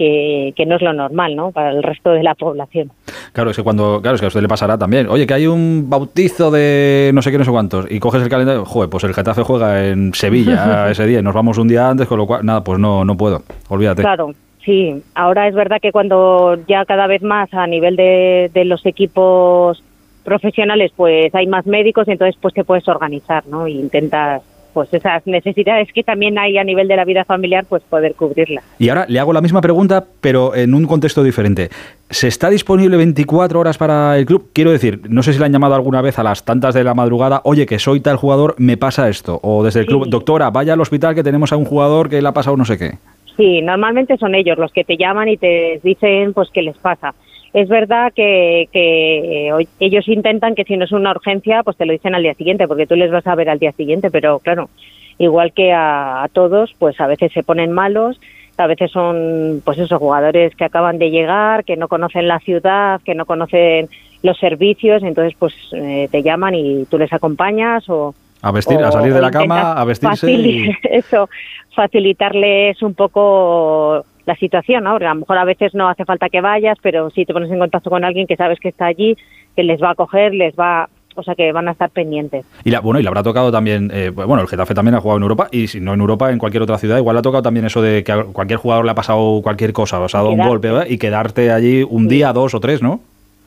que, 0.00 0.64
no 0.66 0.76
es 0.76 0.82
lo 0.82 0.92
normal, 0.92 1.36
¿no? 1.36 1.52
Para 1.52 1.70
el 1.70 1.82
resto 1.82 2.10
de 2.10 2.22
la 2.22 2.34
población. 2.34 2.90
Claro, 3.32 3.50
es 3.50 3.56
que 3.56 3.62
cuando, 3.62 4.00
claro, 4.00 4.14
es 4.14 4.20
que 4.20 4.26
a 4.26 4.28
usted 4.28 4.40
le 4.40 4.48
pasará 4.48 4.78
también. 4.78 5.08
Oye, 5.08 5.26
que 5.26 5.34
hay 5.34 5.46
un 5.46 5.86
bautizo 5.88 6.50
de 6.50 7.10
no 7.12 7.20
sé 7.20 7.30
qué, 7.30 7.38
no 7.38 7.44
sé 7.44 7.50
cuántos, 7.50 7.90
y 7.90 8.00
coges 8.00 8.22
el 8.22 8.28
calendario, 8.28 8.64
joder, 8.64 8.88
pues 8.88 9.04
el 9.04 9.12
Getafe 9.12 9.42
juega 9.42 9.86
en 9.86 10.14
Sevilla 10.14 10.90
ese 10.90 11.06
día, 11.06 11.20
y 11.20 11.22
nos 11.22 11.34
vamos 11.34 11.58
un 11.58 11.68
día 11.68 11.88
antes, 11.88 12.06
con 12.08 12.18
lo 12.18 12.26
cual, 12.26 12.44
nada, 12.46 12.64
pues 12.64 12.78
no, 12.78 13.04
no 13.04 13.16
puedo, 13.16 13.42
olvídate. 13.68 14.02
Claro, 14.02 14.32
sí. 14.64 15.02
Ahora 15.14 15.48
es 15.48 15.54
verdad 15.54 15.78
que 15.82 15.92
cuando 15.92 16.56
ya 16.66 16.84
cada 16.86 17.06
vez 17.06 17.22
más 17.22 17.52
a 17.52 17.66
nivel 17.66 17.96
de, 17.96 18.50
de 18.54 18.64
los 18.64 18.86
equipos 18.86 19.82
profesionales, 20.24 20.92
pues 20.96 21.34
hay 21.34 21.46
más 21.46 21.66
médicos, 21.66 22.08
y 22.08 22.12
entonces 22.12 22.38
pues 22.40 22.54
te 22.54 22.64
puedes 22.64 22.88
organizar, 22.88 23.46
¿no? 23.46 23.66
E 23.66 23.72
intentas 23.72 24.42
pues 24.72 24.92
esas 24.92 25.26
necesidades 25.26 25.88
que 25.92 26.02
también 26.02 26.38
hay 26.38 26.58
a 26.58 26.64
nivel 26.64 26.88
de 26.88 26.96
la 26.96 27.04
vida 27.04 27.24
familiar, 27.24 27.64
pues 27.68 27.82
poder 27.82 28.14
cubrirlas. 28.14 28.64
Y 28.78 28.88
ahora 28.88 29.06
le 29.08 29.18
hago 29.18 29.32
la 29.32 29.40
misma 29.40 29.60
pregunta, 29.60 30.04
pero 30.20 30.54
en 30.54 30.74
un 30.74 30.86
contexto 30.86 31.22
diferente. 31.22 31.68
¿Se 32.08 32.28
está 32.28 32.50
disponible 32.50 32.96
24 32.96 33.60
horas 33.60 33.78
para 33.78 34.18
el 34.18 34.26
club? 34.26 34.50
Quiero 34.52 34.72
decir, 34.72 35.00
no 35.08 35.22
sé 35.22 35.32
si 35.32 35.38
le 35.38 35.44
han 35.44 35.52
llamado 35.52 35.74
alguna 35.74 36.02
vez 36.02 36.18
a 36.18 36.22
las 36.22 36.44
tantas 36.44 36.74
de 36.74 36.84
la 36.84 36.94
madrugada, 36.94 37.40
oye, 37.44 37.66
que 37.66 37.78
soy 37.78 38.00
tal 38.00 38.16
jugador, 38.16 38.54
me 38.58 38.76
pasa 38.76 39.08
esto. 39.08 39.38
O 39.42 39.62
desde 39.62 39.80
el 39.80 39.86
club, 39.86 40.08
doctora, 40.08 40.50
vaya 40.50 40.72
al 40.72 40.80
hospital 40.80 41.14
que 41.14 41.22
tenemos 41.22 41.52
a 41.52 41.56
un 41.56 41.64
jugador 41.64 42.08
que 42.08 42.20
le 42.20 42.28
ha 42.28 42.32
pasado 42.32 42.56
no 42.56 42.64
sé 42.64 42.78
qué. 42.78 42.92
Sí, 43.36 43.62
normalmente 43.62 44.16
son 44.18 44.34
ellos 44.34 44.58
los 44.58 44.72
que 44.72 44.84
te 44.84 44.96
llaman 44.96 45.28
y 45.28 45.36
te 45.36 45.80
dicen 45.82 46.32
pues 46.32 46.50
qué 46.52 46.62
les 46.62 46.76
pasa. 46.76 47.14
Es 47.52 47.68
verdad 47.68 48.12
que, 48.14 48.68
que, 48.72 49.50
ellos 49.80 50.06
intentan 50.08 50.54
que 50.54 50.64
si 50.64 50.76
no 50.76 50.84
es 50.84 50.92
una 50.92 51.10
urgencia, 51.10 51.62
pues 51.64 51.76
te 51.76 51.84
lo 51.84 51.92
dicen 51.92 52.14
al 52.14 52.22
día 52.22 52.34
siguiente, 52.34 52.68
porque 52.68 52.86
tú 52.86 52.94
les 52.94 53.10
vas 53.10 53.26
a 53.26 53.34
ver 53.34 53.48
al 53.50 53.58
día 53.58 53.72
siguiente, 53.72 54.10
pero 54.10 54.38
claro, 54.38 54.70
igual 55.18 55.52
que 55.52 55.72
a, 55.72 56.28
todos, 56.32 56.74
pues 56.78 57.00
a 57.00 57.08
veces 57.08 57.32
se 57.32 57.42
ponen 57.42 57.72
malos, 57.72 58.20
a 58.56 58.66
veces 58.66 58.92
son, 58.92 59.62
pues 59.64 59.78
esos 59.78 59.98
jugadores 59.98 60.54
que 60.54 60.64
acaban 60.64 60.98
de 60.98 61.10
llegar, 61.10 61.64
que 61.64 61.76
no 61.76 61.88
conocen 61.88 62.28
la 62.28 62.38
ciudad, 62.38 63.00
que 63.04 63.14
no 63.14 63.26
conocen 63.26 63.88
los 64.22 64.38
servicios, 64.38 65.02
entonces 65.02 65.34
pues 65.38 65.54
eh, 65.72 66.08
te 66.10 66.22
llaman 66.22 66.54
y 66.54 66.84
tú 66.84 66.98
les 66.98 67.12
acompañas 67.12 67.88
o... 67.88 68.14
A 68.42 68.52
vestir, 68.52 68.78
a 68.78 68.90
salir 68.90 69.12
de 69.12 69.20
la 69.20 69.30
cama, 69.30 69.72
a 69.72 69.84
vestirse. 69.84 70.70
Eso, 70.84 71.28
facilitarles 71.74 72.80
un 72.82 72.94
poco 72.94 74.04
la 74.30 74.36
situación, 74.36 74.84
¿no? 74.84 74.94
a 74.94 74.98
lo 74.98 75.14
mejor 75.16 75.38
a 75.38 75.44
veces 75.44 75.74
no 75.74 75.88
hace 75.88 76.04
falta 76.04 76.28
que 76.28 76.40
vayas, 76.40 76.78
pero 76.80 77.10
si 77.10 77.24
te 77.24 77.32
pones 77.32 77.50
en 77.50 77.58
contacto 77.58 77.90
con 77.90 78.04
alguien 78.04 78.28
que 78.28 78.36
sabes 78.36 78.60
que 78.60 78.68
está 78.68 78.86
allí, 78.86 79.16
que 79.56 79.64
les 79.64 79.82
va 79.82 79.88
a 79.88 79.92
acoger, 79.92 80.32
les 80.34 80.54
va 80.54 80.88
o 81.16 81.24
sea 81.24 81.34
que 81.34 81.50
van 81.50 81.66
a 81.66 81.72
estar 81.72 81.90
pendientes. 81.90 82.46
Y 82.64 82.70
la, 82.70 82.78
bueno, 82.78 83.00
y 83.00 83.02
le 83.02 83.08
habrá 83.08 83.24
tocado 83.24 83.50
también, 83.50 83.90
eh, 83.92 84.10
bueno, 84.10 84.40
el 84.40 84.46
Getafe 84.46 84.74
también 84.74 84.94
ha 84.94 85.00
jugado 85.00 85.18
en 85.18 85.22
Europa, 85.24 85.48
y 85.50 85.66
si 85.66 85.80
no 85.80 85.92
en 85.92 86.00
Europa, 86.00 86.30
en 86.30 86.38
cualquier 86.38 86.62
otra 86.62 86.78
ciudad, 86.78 86.98
igual 86.98 87.16
le 87.16 87.18
ha 87.18 87.22
tocado 87.22 87.42
también 87.42 87.66
eso 87.66 87.82
de 87.82 88.04
que 88.04 88.12
a 88.12 88.22
cualquier 88.24 88.60
jugador 88.60 88.84
le 88.84 88.92
ha 88.92 88.94
pasado 88.94 89.40
cualquier 89.42 89.72
cosa, 89.72 89.98
o 89.98 90.04
ha 90.04 90.08
dado 90.08 90.30
un 90.30 90.46
golpe, 90.46 90.70
y 90.88 90.98
quedarte 90.98 91.50
allí 91.50 91.82
un 91.82 92.06
día, 92.06 92.32
dos 92.32 92.54
o 92.54 92.60
tres, 92.60 92.80
¿no? 92.80 93.00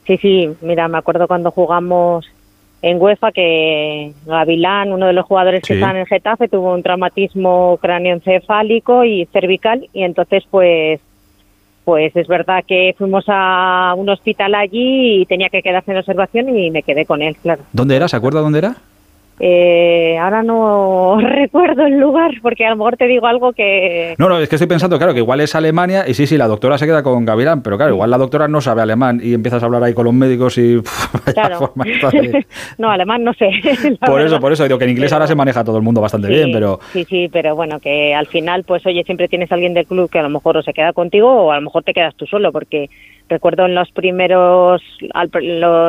Sí, 0.06 0.18
sí, 0.18 0.50
mira, 0.62 0.90
me 0.90 0.98
acuerdo 0.98 1.28
cuando 1.28 1.52
jugamos 1.52 2.26
en 2.84 3.02
UEFA 3.02 3.32
que 3.32 4.12
Gavilán, 4.26 4.92
uno 4.92 5.08
de 5.08 5.14
los 5.14 5.26
jugadores 5.26 5.64
que 5.64 5.76
está 5.76 5.92
en 5.92 5.98
el 5.98 6.06
Getafe, 6.06 6.50
tuvo 6.50 6.74
un 6.74 6.84
traumatismo 6.84 7.80
cráneoencefálico 7.82 9.06
y 9.06 9.26
cervical 9.32 9.88
y 9.94 10.04
entonces 10.04 10.44
pues 10.52 11.00
pues 11.86 12.16
es 12.16 12.28
verdad 12.28 12.64
que 12.68 12.94
fuimos 12.98 13.26
a 13.28 13.94
un 13.98 14.10
hospital 14.10 14.56
allí 14.56 15.22
y 15.22 15.26
tenía 15.26 15.50
que 15.50 15.62
quedarse 15.62 15.92
en 15.92 15.98
observación 15.98 16.58
y 16.58 16.72
me 16.72 16.84
quedé 16.84 17.06
con 17.06 17.22
él, 17.22 17.36
claro. 17.42 17.64
¿Dónde 17.72 17.96
era? 17.96 18.08
¿Se 18.08 18.18
acuerda 18.18 18.42
dónde 18.42 18.60
era? 18.60 18.76
Eh, 19.40 20.18
ahora 20.20 20.44
no 20.44 21.20
recuerdo 21.22 21.86
el 21.86 22.00
lugar 22.00 22.32
porque 22.42 22.66
a 22.66 22.70
lo 22.70 22.78
mejor 22.78 22.98
te 22.98 23.08
digo 23.08 23.26
algo 23.26 23.52
que... 23.54 24.16
No, 24.18 24.30
no, 24.30 24.40
es 24.40 24.48
que 24.48 24.56
estoy 24.56 24.68
pensando, 24.68 24.98
claro, 24.98 25.14
que 25.14 25.20
igual 25.20 25.42
es 25.42 25.56
Alemania 25.56 26.06
y 26.08 26.14
sí, 26.14 26.28
sí, 26.28 26.38
la 26.38 26.48
doctora 26.48 26.78
se 26.78 26.86
queda 26.86 27.04
con 27.04 27.26
Gavilán, 27.26 27.64
pero 27.64 27.78
claro, 27.78 27.94
igual 27.94 28.12
la 28.12 28.18
doctora 28.18 28.48
no 28.48 28.62
sabe 28.62 28.82
alemán 28.82 29.20
y 29.24 29.34
empiezas 29.34 29.64
a 29.64 29.66
hablar 29.66 29.84
ahí 29.84 29.94
con 29.94 30.06
los 30.06 30.14
médicos 30.14 30.58
y... 30.58 30.82
claro. 31.34 31.74
no, 32.78 32.92
alemán 32.92 33.24
no 33.24 33.34
sé. 33.34 33.50
Por 34.06 34.22
eso, 34.22 34.40
por 34.40 34.52
eso, 34.52 34.64
digo 34.64 34.78
que 34.78 34.86
en 34.86 34.92
inglés 34.92 35.14
ahora 35.14 35.28
se 35.28 35.36
maneja 35.36 35.64
todo 35.64 35.78
el 35.78 35.84
mundo 35.84 36.02
bastante 36.02 36.28
bien, 36.28 36.52
pero... 36.52 36.80
Sí, 36.92 37.06
sí, 37.06 37.30
pero 37.32 37.56
bueno, 37.56 37.80
que 37.80 38.14
al 38.14 38.28
final, 38.28 38.64
pues 38.64 38.86
oye, 38.86 39.04
siempre 39.04 39.28
tienes 39.28 39.52
alguien 39.52 39.74
del 39.74 39.88
club 39.88 40.10
que 40.10 40.20
a 40.20 40.24
lo 40.24 40.30
mejor 40.30 40.58
o 40.58 40.62
se 40.62 40.74
queda 40.74 40.94
contigo 40.94 41.30
o 41.30 41.52
a 41.52 41.56
lo 41.56 41.62
mejor 41.62 41.84
te 41.84 41.94
quedas 41.94 42.16
tú 42.16 42.26
solo, 42.28 42.52
porque 42.52 42.90
recuerdo 43.30 43.66
en 43.66 43.76
los 43.76 43.92
primeros, 43.92 44.82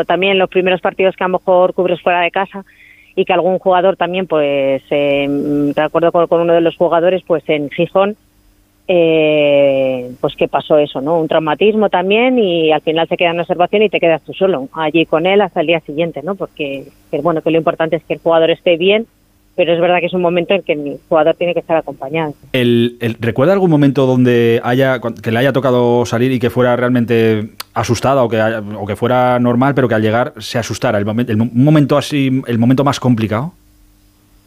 también 0.06 0.38
los 0.38 0.48
primeros 0.48 0.80
partidos 0.80 1.14
que 1.16 1.24
a 1.24 1.28
lo 1.28 1.38
mejor 1.38 1.74
cubres 1.74 2.00
fuera 2.00 2.20
de 2.20 2.30
casa, 2.30 2.64
y 3.16 3.24
que 3.24 3.32
algún 3.32 3.58
jugador 3.58 3.96
también, 3.96 4.26
pues, 4.26 4.82
eh, 4.90 5.26
de 5.28 5.80
acuerdo 5.80 6.10
con, 6.12 6.40
uno 6.40 6.52
de 6.52 6.60
los 6.60 6.76
jugadores, 6.76 7.22
pues 7.26 7.42
en 7.48 7.70
Gijón, 7.70 8.16
eh, 8.86 10.10
pues 10.20 10.34
que 10.36 10.48
pasó 10.48 10.76
eso, 10.78 11.00
¿no? 11.00 11.18
Un 11.18 11.28
traumatismo 11.28 11.88
también 11.88 12.38
y 12.38 12.70
al 12.70 12.82
final 12.82 13.08
se 13.08 13.16
queda 13.16 13.30
en 13.30 13.40
observación 13.40 13.82
y 13.82 13.88
te 13.88 14.00
quedas 14.00 14.22
tú 14.22 14.34
solo 14.34 14.68
allí 14.74 15.06
con 15.06 15.26
él 15.26 15.40
hasta 15.40 15.60
el 15.60 15.68
día 15.68 15.80
siguiente, 15.80 16.22
¿no? 16.22 16.34
Porque, 16.34 16.84
bueno, 17.22 17.40
que 17.40 17.50
lo 17.50 17.58
importante 17.58 17.96
es 17.96 18.04
que 18.04 18.14
el 18.14 18.20
jugador 18.20 18.50
esté 18.50 18.76
bien 18.76 19.06
pero 19.56 19.72
es 19.72 19.80
verdad 19.80 20.00
que 20.00 20.06
es 20.06 20.12
un 20.12 20.22
momento 20.22 20.54
en 20.54 20.62
que 20.62 20.72
el 20.72 20.98
jugador 21.08 21.34
tiene 21.36 21.54
que 21.54 21.60
estar 21.60 21.76
acompañado. 21.76 22.34
El, 22.52 22.96
¿Recuerda 23.20 23.52
algún 23.52 23.70
momento 23.70 24.06
donde 24.06 24.60
haya 24.64 25.00
que 25.00 25.30
le 25.30 25.38
haya 25.38 25.52
tocado 25.52 26.04
salir 26.06 26.32
y 26.32 26.38
que 26.40 26.50
fuera 26.50 26.74
realmente 26.76 27.50
asustada 27.72 28.24
o 28.24 28.28
que, 28.28 28.40
o 28.40 28.86
que 28.86 28.96
fuera 28.96 29.38
normal, 29.38 29.74
pero 29.74 29.88
que 29.88 29.94
al 29.94 30.02
llegar 30.02 30.32
se 30.38 30.58
asustara? 30.58 30.98
El, 30.98 31.04
momento, 31.04 31.32
el 31.32 31.38
momento 31.38 31.96
así, 31.96 32.42
el 32.46 32.58
momento 32.58 32.84
más 32.84 32.98
complicado. 32.98 33.52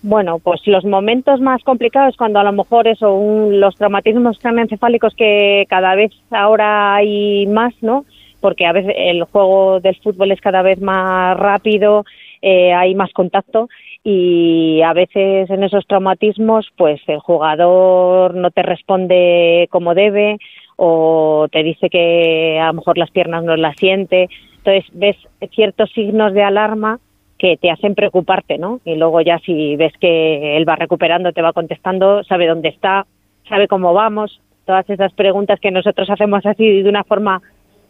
Bueno, 0.03 0.39
pues 0.39 0.61
los 0.67 0.85
momentos 0.85 1.41
más 1.41 1.63
complicados 1.63 2.15
cuando 2.17 2.39
a 2.39 2.43
lo 2.43 2.51
mejor 2.51 2.87
eso, 2.87 3.13
un, 3.13 3.59
los 3.59 3.75
traumatismos 3.75 4.37
encefálicos 4.43 5.15
que 5.15 5.65
cada 5.69 5.95
vez 5.95 6.11
ahora 6.31 6.95
hay 6.95 7.47
más, 7.47 7.73
¿no? 7.81 8.05
Porque 8.39 8.65
a 8.65 8.73
veces 8.73 8.93
el 8.95 9.23
juego 9.23 9.79
del 9.79 9.95
fútbol 9.95 10.31
es 10.31 10.39
cada 10.39 10.61
vez 10.61 10.79
más 10.79 11.35
rápido, 11.37 12.05
eh, 12.41 12.71
hay 12.73 12.93
más 12.93 13.11
contacto 13.11 13.67
y 14.09 14.81
a 14.83 14.93
veces 14.93 15.49
en 15.49 15.65
esos 15.65 15.85
traumatismos 15.85 16.65
pues 16.77 17.01
el 17.07 17.19
jugador 17.19 18.35
no 18.35 18.51
te 18.51 18.63
responde 18.63 19.67
como 19.69 19.95
debe 19.95 20.37
o 20.77 21.47
te 21.51 21.61
dice 21.61 21.89
que 21.89 22.57
a 22.57 22.67
lo 22.67 22.75
mejor 22.75 22.97
las 22.97 23.11
piernas 23.11 23.43
no 23.43 23.57
las 23.57 23.75
siente. 23.75 24.29
Entonces 24.59 24.85
ves 24.93 25.17
ciertos 25.51 25.91
signos 25.91 26.33
de 26.33 26.41
alarma 26.41 27.01
que 27.37 27.57
te 27.57 27.69
hacen 27.69 27.95
preocuparte 27.95 28.57
no 28.57 28.79
y 28.85 28.95
luego 28.95 29.19
ya 29.19 29.39
si 29.39 29.75
ves 29.75 29.91
que 29.99 30.55
él 30.55 30.67
va 30.67 30.77
recuperando 30.77 31.33
te 31.33 31.41
va 31.41 31.51
contestando 31.51 32.23
sabe 32.23 32.47
dónde 32.47 32.69
está 32.69 33.05
sabe 33.49 33.67
cómo 33.67 33.93
vamos. 33.93 34.39
Todas 34.63 34.89
esas 34.89 35.11
preguntas 35.11 35.59
que 35.59 35.71
nosotros 35.71 36.09
hacemos 36.09 36.45
así 36.45 36.81
de 36.81 36.87
una 36.87 37.03
forma 37.03 37.41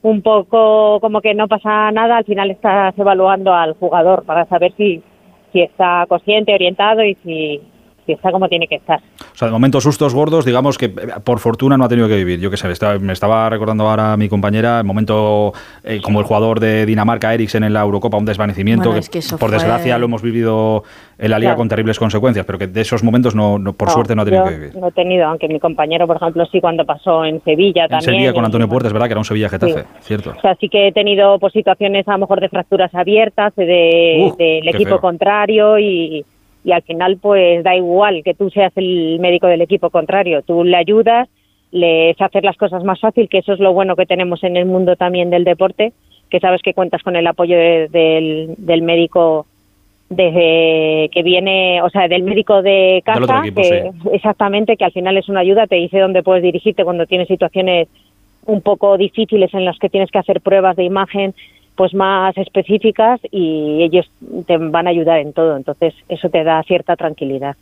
un 0.01 0.23
poco 0.23 0.99
como 0.99 1.21
que 1.21 1.35
no 1.35 1.47
pasa 1.47 1.91
nada 1.91 2.17
al 2.17 2.25
final 2.25 2.49
estás 2.49 2.97
evaluando 2.97 3.53
al 3.53 3.73
jugador 3.73 4.25
para 4.25 4.45
saber 4.45 4.73
si 4.77 5.03
si 5.57 5.63
está 5.63 6.05
consciente, 6.07 6.53
orientado 6.53 7.03
y 7.03 7.15
si, 7.23 7.61
está 8.13 8.31
como 8.31 8.47
tiene 8.47 8.67
que 8.67 8.75
estar. 8.75 8.99
O 8.99 9.35
sea, 9.35 9.47
de 9.47 9.51
momento 9.51 9.81
sustos 9.81 10.13
gordos, 10.13 10.45
digamos 10.45 10.77
que 10.77 10.89
por 10.89 11.39
fortuna 11.39 11.77
no 11.77 11.85
ha 11.85 11.89
tenido 11.89 12.07
que 12.07 12.15
vivir. 12.15 12.39
Yo 12.39 12.49
qué 12.49 12.57
sé, 12.57 12.67
me 12.99 13.13
estaba 13.13 13.49
recordando 13.49 13.87
ahora 13.87 14.17
mi 14.17 14.29
compañera 14.29 14.79
el 14.79 14.85
momento 14.85 15.53
eh, 15.83 15.99
como 16.01 16.19
el 16.19 16.25
jugador 16.25 16.59
de 16.59 16.85
Dinamarca, 16.85 17.33
Eriksen, 17.33 17.63
en 17.63 17.73
la 17.73 17.81
Eurocopa, 17.81 18.17
un 18.17 18.25
desvanecimiento 18.25 18.93
que, 18.93 19.21
por 19.39 19.51
desgracia 19.51 19.97
lo 19.97 20.05
hemos 20.05 20.21
vivido 20.21 20.83
en 21.17 21.31
la 21.31 21.39
liga 21.39 21.55
con 21.55 21.67
terribles 21.67 21.99
consecuencias, 21.99 22.45
pero 22.45 22.59
que 22.59 22.67
de 22.67 22.81
esos 22.81 23.03
momentos 23.03 23.35
no, 23.35 23.59
por 23.73 23.89
suerte 23.89 24.15
no 24.15 24.21
ha 24.21 24.25
tenido 24.25 24.45
que 24.45 24.51
vivir. 24.51 24.75
No 24.75 24.87
he 24.87 24.91
tenido, 24.91 25.25
aunque 25.25 25.47
mi 25.47 25.59
compañero, 25.59 26.07
por 26.07 26.17
ejemplo, 26.17 26.45
sí 26.45 26.61
cuando 26.61 26.85
pasó 26.85 27.25
en 27.25 27.41
Sevilla 27.43 27.87
también. 27.87 28.09
En 28.09 28.15
Sevilla 28.15 28.33
con 28.33 28.45
Antonio 28.45 28.67
Puertas, 28.67 28.93
¿verdad? 28.93 29.07
Que 29.07 29.13
era 29.13 29.19
un 29.19 29.25
Sevilla 29.25 29.49
Getafe, 29.49 29.85
cierto. 30.01 30.33
O 30.37 30.41
sea, 30.41 30.55
sí 30.55 30.69
que 30.69 30.87
he 30.87 30.91
tenido 30.91 31.39
pues, 31.39 31.53
situaciones 31.53 32.07
a 32.07 32.13
lo 32.13 32.19
mejor 32.19 32.39
de 32.39 32.49
fracturas 32.49 32.93
abiertas 32.93 33.55
de, 33.55 34.33
del 34.37 34.67
equipo 34.67 34.99
contrario 34.99 35.79
y 35.79 36.25
y 36.67 36.73
al 36.73 36.81
final 36.81 37.17
pues 37.21 37.63
da 37.63 37.77
igual 37.77 38.23
que 38.25 38.33
tú 38.33 38.49
seas 38.49 38.73
el 38.75 39.19
médico 39.21 39.47
del 39.47 39.61
equipo 39.61 39.89
contrario, 39.89 40.41
tú 40.41 40.65
le 40.65 40.75
ayudas, 40.75 41.29
le 41.71 42.13
hacer 42.19 42.43
las 42.43 42.57
cosas 42.57 42.83
más 42.83 42.99
fácil, 42.99 43.29
que 43.29 43.37
eso 43.37 43.53
es 43.53 43.59
lo 43.61 43.71
bueno 43.71 43.95
que 43.95 44.05
tenemos 44.05 44.43
en 44.43 44.57
el 44.57 44.65
mundo 44.65 44.97
también 44.97 45.29
del 45.29 45.45
deporte, 45.45 45.93
que 46.29 46.41
sabes 46.41 46.61
que 46.61 46.73
cuentas 46.73 47.03
con 47.03 47.15
el 47.15 47.25
apoyo 47.25 47.55
del, 47.57 48.55
del 48.57 48.81
médico 48.81 49.45
desde 50.09 51.09
que 51.13 51.23
viene, 51.23 51.81
o 51.83 51.89
sea, 51.89 52.09
del 52.09 52.23
médico 52.23 52.61
de 52.61 53.01
casa, 53.05 53.43
que, 53.55 53.91
exactamente, 54.11 54.75
que 54.75 54.83
al 54.83 54.91
final 54.91 55.15
es 55.15 55.29
una 55.29 55.39
ayuda, 55.39 55.67
te 55.67 55.75
dice 55.75 55.99
dónde 55.99 56.21
puedes 56.21 56.43
dirigirte 56.43 56.83
cuando 56.83 57.05
tienes 57.05 57.29
situaciones 57.29 57.87
un 58.45 58.61
poco 58.61 58.97
difíciles 58.97 59.53
en 59.53 59.63
las 59.63 59.79
que 59.79 59.89
tienes 59.89 60.11
que 60.11 60.19
hacer 60.19 60.41
pruebas 60.41 60.75
de 60.75 60.83
imagen, 60.83 61.33
pues 61.77 61.93
más 61.93 62.35
específicas 62.37 63.21
y 63.31 63.83
ellos 63.83 64.09
te 64.45 64.57
van 64.57 64.87
a 64.87 64.89
ayudar 64.89 65.19
en 65.19 65.31
todo. 65.31 65.55
Entonces 65.55 65.93
eso 66.09 66.29
te 66.29 66.43
da 66.43 66.61
cierta 66.63 66.97
tranquilidad. 66.97 67.55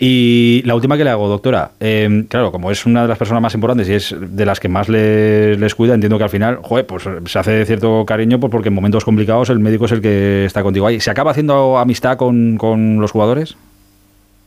Y 0.00 0.62
la 0.64 0.76
última 0.76 0.96
que 0.96 1.02
le 1.02 1.10
hago, 1.10 1.28
doctora, 1.28 1.72
em, 1.80 2.24
claro, 2.26 2.52
como 2.52 2.70
es 2.70 2.86
una 2.86 3.02
de 3.02 3.08
las 3.08 3.18
personas 3.18 3.42
más 3.42 3.54
importantes 3.54 3.88
y 3.88 3.94
es 3.94 4.14
de 4.16 4.46
las 4.46 4.60
que 4.60 4.68
más 4.68 4.88
les, 4.88 5.74
cuida, 5.74 5.94
entiendo 5.94 6.18
que 6.18 6.24
al 6.24 6.30
final, 6.30 6.58
joder, 6.62 6.86
pues 6.86 7.02
se 7.26 7.38
hace 7.38 7.64
cierto 7.64 8.04
cariño 8.06 8.38
pues 8.38 8.50
porque 8.50 8.68
en 8.68 8.76
momentos 8.76 9.04
complicados 9.04 9.50
el 9.50 9.58
médico 9.58 9.86
es 9.86 9.92
el 9.92 10.00
que 10.00 10.44
está 10.44 10.62
contigo 10.62 10.86
ahí. 10.86 11.00
¿Se 11.00 11.10
acaba 11.10 11.32
haciendo 11.32 11.78
amistad 11.78 12.16
con, 12.16 12.56
con 12.58 13.00
los 13.00 13.10
jugadores? 13.10 13.56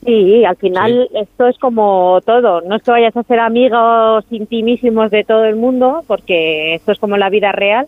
Sí, 0.06 0.42
al 0.44 0.56
final 0.56 1.08
esto 1.14 1.46
es 1.46 1.58
como 1.58 2.20
todo. 2.24 2.62
No 2.62 2.76
es 2.76 2.82
que 2.82 2.90
vayas 2.90 3.16
a 3.16 3.22
ser 3.22 3.38
amigos 3.38 4.24
intimísimos 4.30 5.10
de 5.10 5.22
todo 5.22 5.44
el 5.44 5.56
mundo, 5.56 6.02
porque 6.06 6.74
esto 6.74 6.92
es 6.92 6.98
como 6.98 7.18
la 7.18 7.28
vida 7.28 7.52
real 7.52 7.86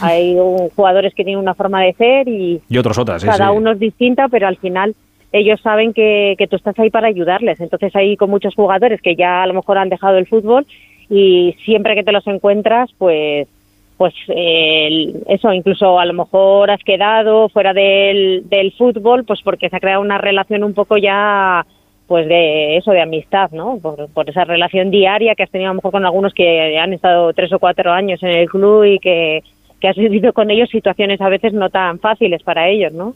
hay 0.00 0.36
jugadores 0.74 1.14
que 1.14 1.24
tienen 1.24 1.42
una 1.42 1.54
forma 1.54 1.82
de 1.82 1.92
ser 1.94 2.28
y, 2.28 2.60
otros 2.78 2.98
otras. 2.98 3.24
cada 3.24 3.52
uno 3.52 3.72
es 3.72 3.78
distinta, 3.78 4.28
pero 4.28 4.46
al 4.46 4.56
final 4.56 4.94
ellos 5.32 5.60
saben 5.60 5.92
que, 5.92 6.34
que 6.38 6.46
tú 6.46 6.56
estás 6.56 6.78
ahí 6.78 6.90
para 6.90 7.08
ayudarles. 7.08 7.60
Entonces 7.60 7.94
hay 7.94 8.16
con 8.16 8.30
muchos 8.30 8.54
jugadores 8.54 9.00
que 9.00 9.16
ya 9.16 9.42
a 9.42 9.46
lo 9.46 9.54
mejor 9.54 9.78
han 9.78 9.88
dejado 9.88 10.18
el 10.18 10.26
fútbol 10.26 10.66
y 11.08 11.54
siempre 11.64 11.94
que 11.94 12.04
te 12.04 12.12
los 12.12 12.26
encuentras, 12.26 12.90
pues 12.98 13.48
pues 13.96 14.12
eso, 14.28 15.52
incluso 15.54 15.98
a 15.98 16.04
lo 16.04 16.12
mejor 16.12 16.70
has 16.70 16.82
quedado 16.84 17.48
fuera 17.48 17.72
del, 17.72 18.46
del 18.46 18.72
fútbol, 18.72 19.24
pues 19.24 19.40
porque 19.42 19.70
se 19.70 19.76
ha 19.76 19.80
creado 19.80 20.02
una 20.02 20.18
relación 20.18 20.64
un 20.64 20.74
poco 20.74 20.98
ya 20.98 21.64
pues 22.06 22.28
de 22.28 22.76
eso, 22.76 22.92
de 22.92 23.00
amistad, 23.00 23.50
¿no? 23.52 23.78
Por, 23.82 24.08
por, 24.10 24.28
esa 24.28 24.44
relación 24.44 24.90
diaria 24.90 25.34
que 25.34 25.42
has 25.42 25.50
tenido 25.50 25.70
a 25.70 25.72
lo 25.72 25.76
mejor 25.76 25.92
con 25.92 26.04
algunos 26.04 26.34
que 26.34 26.78
han 26.78 26.92
estado 26.92 27.32
tres 27.32 27.52
o 27.52 27.58
cuatro 27.58 27.90
años 27.90 28.22
en 28.22 28.30
el 28.30 28.48
club 28.48 28.84
y 28.84 28.98
que 28.98 29.42
que 29.80 29.88
has 29.88 29.96
vivido 29.96 30.32
con 30.32 30.50
ellos 30.50 30.70
situaciones 30.70 31.20
a 31.20 31.28
veces 31.28 31.52
no 31.52 31.70
tan 31.70 31.98
fáciles 31.98 32.42
para 32.42 32.68
ellos, 32.68 32.92
¿no? 32.92 33.14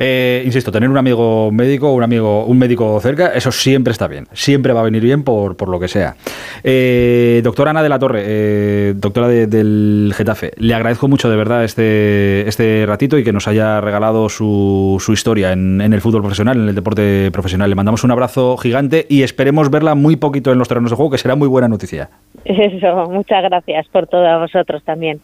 Eh, 0.00 0.42
insisto, 0.46 0.70
tener 0.70 0.88
un 0.88 0.96
amigo 0.96 1.50
médico, 1.50 1.92
un 1.92 2.04
amigo, 2.04 2.44
un 2.44 2.56
médico 2.56 3.00
cerca, 3.00 3.32
eso 3.34 3.50
siempre 3.50 3.90
está 3.90 4.06
bien, 4.06 4.26
siempre 4.32 4.72
va 4.72 4.80
a 4.80 4.84
venir 4.84 5.02
bien 5.02 5.24
por, 5.24 5.56
por 5.56 5.68
lo 5.68 5.80
que 5.80 5.88
sea. 5.88 6.14
Eh, 6.62 7.40
doctora 7.42 7.72
Ana 7.72 7.82
de 7.82 7.88
la 7.88 7.98
Torre, 7.98 8.22
eh, 8.24 8.94
doctora 8.96 9.26
del 9.26 10.12
Getafe, 10.14 10.52
le 10.56 10.72
agradezco 10.72 11.08
mucho 11.08 11.28
de 11.28 11.36
verdad 11.36 11.64
este, 11.64 12.48
este 12.48 12.86
ratito 12.86 13.18
y 13.18 13.24
que 13.24 13.32
nos 13.32 13.48
haya 13.48 13.80
regalado 13.80 14.28
su, 14.28 15.02
su 15.04 15.12
historia 15.12 15.52
en, 15.52 15.80
en, 15.80 15.92
el 15.92 16.00
fútbol 16.00 16.20
profesional, 16.22 16.58
en 16.58 16.68
el 16.68 16.74
deporte 16.76 17.32
profesional. 17.32 17.68
Le 17.68 17.74
mandamos 17.74 18.04
un 18.04 18.12
abrazo 18.12 18.56
gigante 18.56 19.04
y 19.08 19.24
esperemos 19.24 19.68
verla 19.68 19.96
muy 19.96 20.14
poquito 20.14 20.52
en 20.52 20.58
los 20.58 20.68
terrenos 20.68 20.90
de 20.90 20.96
juego, 20.96 21.10
que 21.10 21.18
será 21.18 21.34
muy 21.34 21.48
buena 21.48 21.66
noticia. 21.66 22.08
Eso, 22.44 23.10
muchas 23.10 23.42
gracias 23.42 23.88
por 23.88 24.06
todo 24.06 24.24
a 24.28 24.38
vosotros 24.38 24.84
también. 24.84 25.20